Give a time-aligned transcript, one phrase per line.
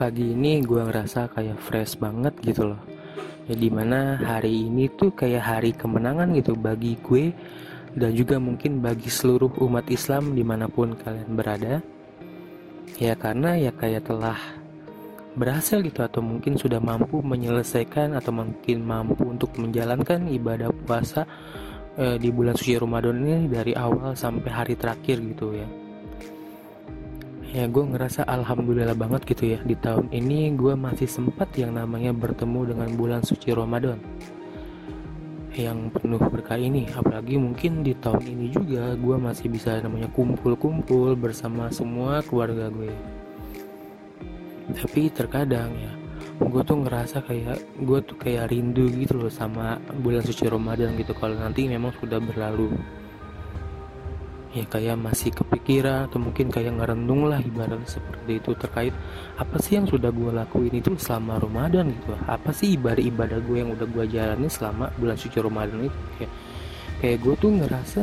[0.00, 2.80] pagi ini gue ngerasa kayak fresh banget gitu loh.
[3.44, 7.36] Ya di mana hari ini tuh kayak hari kemenangan gitu bagi gue
[7.92, 11.84] dan juga mungkin bagi seluruh umat Islam di mana pun kalian berada.
[12.96, 14.40] Ya karena ya kayak telah
[15.36, 21.28] berhasil gitu atau mungkin sudah mampu menyelesaikan atau mungkin mampu untuk menjalankan ibadah puasa
[22.00, 25.68] eh, di bulan suci Ramadan ini dari awal sampai hari terakhir gitu ya
[27.50, 29.58] ya gue ngerasa alhamdulillah banget gitu ya.
[29.62, 33.98] Di tahun ini gue masih sempat yang namanya bertemu dengan bulan suci Ramadan.
[35.54, 36.86] Yang penuh berkah ini.
[36.94, 42.94] Apalagi mungkin di tahun ini juga gue masih bisa namanya kumpul-kumpul bersama semua keluarga gue
[44.70, 45.92] tapi terkadang ya
[46.40, 51.12] gue tuh ngerasa kayak gue tuh kayak rindu gitu loh sama bulan suci Ramadan gitu.
[51.12, 52.72] Kalau nanti memang sudah berlalu
[54.50, 58.90] ya kayak masih kepikiran atau mungkin kayak ngerendung lah ibarat seperti itu terkait
[59.38, 62.18] apa sih yang sudah gue lakuin itu selama Ramadan gitu.
[62.26, 66.32] Apa sih ibadah-ibadah gue yang udah gue jalani selama bulan suci Ramadan itu kayak
[66.98, 68.02] kayak gue tuh ngerasa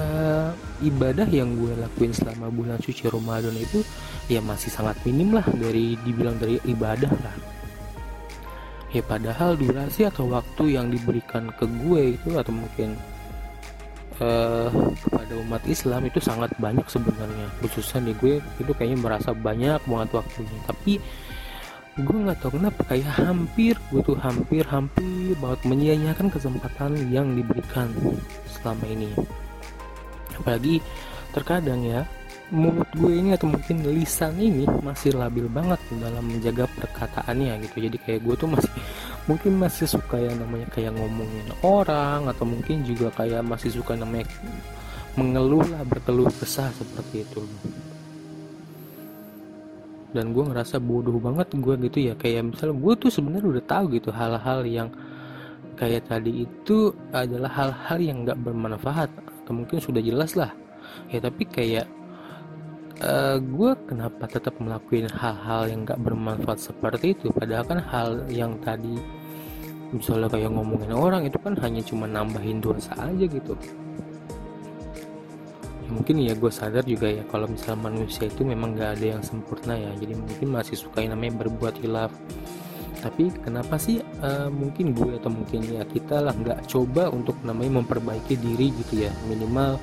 [0.00, 3.84] uh, ibadah yang gue lakuin selama bulan suci Ramadan itu
[4.32, 7.36] ya masih sangat minim lah dari dibilang dari ibadah lah.
[8.92, 12.96] Ya padahal durasi atau waktu yang diberikan ke gue itu atau mungkin
[14.20, 14.68] uh,
[15.06, 17.48] kepada umat Islam itu sangat banyak sebenarnya.
[17.64, 20.58] Khususnya di gue itu kayaknya merasa banyak banget waktunya.
[20.68, 21.00] Tapi
[21.92, 27.92] gue nggak tahu kenapa kayak hampir gue tuh hampir hampir banget menyia-nyiakan kesempatan yang diberikan
[28.48, 29.12] selama ini.
[30.36, 30.80] Apalagi
[31.32, 32.04] terkadang ya
[32.52, 37.88] mulut gue ini atau mungkin lisan ini masih labil banget dalam menjaga perkataannya gitu.
[37.88, 38.72] Jadi kayak gue tuh masih
[39.30, 44.26] mungkin masih suka yang namanya kayak ngomongin orang atau mungkin juga kayak masih suka namanya
[45.14, 47.42] mengeluh lah berkeluh kesah seperti itu.
[50.12, 52.14] Dan gue ngerasa bodoh banget gue gitu ya.
[52.16, 54.88] Kayak misalnya gue tuh sebenarnya udah tahu gitu hal-hal yang
[55.76, 60.52] kayak tadi itu adalah hal-hal yang nggak bermanfaat atau mungkin sudah jelas lah.
[61.08, 61.88] Ya tapi kayak
[63.02, 67.28] uh, eh, gue kenapa tetap melakukan hal-hal yang gak bermanfaat seperti itu?
[67.34, 68.96] Padahal kan hal yang tadi
[69.92, 73.52] misalnya kayak ngomongin orang itu kan hanya cuma nambahin dosa aja gitu.
[75.82, 79.22] Ya, mungkin ya gue sadar juga ya kalau misal manusia itu memang gak ada yang
[79.22, 79.92] sempurna ya.
[79.98, 82.14] Jadi mungkin masih suka yang namanya berbuat hilaf
[83.02, 87.82] tapi kenapa sih uh, mungkin gue atau mungkin ya kita lah nggak coba untuk namanya
[87.82, 89.12] memperbaiki diri gitu ya?
[89.26, 89.74] Minimal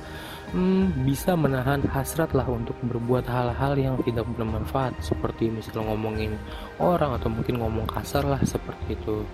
[0.52, 4.96] hmm, bisa menahan hasrat lah untuk berbuat hal-hal yang tidak bermanfaat.
[5.00, 6.34] Seperti misalnya ngomongin
[6.80, 9.24] orang atau mungkin ngomong kasar lah seperti itu.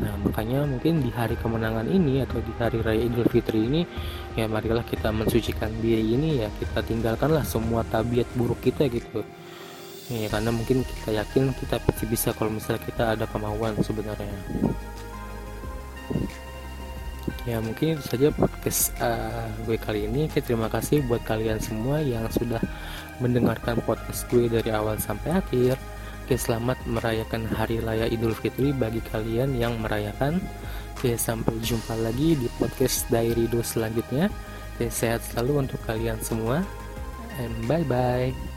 [0.00, 3.84] Nah makanya mungkin di hari kemenangan ini atau di hari raya idul fitri ini
[4.32, 9.20] ya marilah kita mensucikan diri ini ya kita tinggalkanlah semua tabiat buruk kita gitu.
[10.08, 14.32] Ya karena mungkin kita yakin kita pasti bisa kalau misalnya kita ada kemauan sebenarnya
[17.42, 20.30] ya mungkin itu saja podcast uh, gue kali ini.
[20.30, 22.62] Oke, terima kasih buat kalian semua yang sudah
[23.18, 25.74] mendengarkan podcast gue dari awal sampai akhir.
[26.22, 30.38] Oke, selamat merayakan hari raya Idul Fitri bagi kalian yang merayakan.
[30.94, 34.30] Oke, sampai jumpa lagi di podcast Diary selanjutnya.
[34.78, 36.62] Oke, sehat selalu untuk kalian semua.
[37.42, 38.51] And bye bye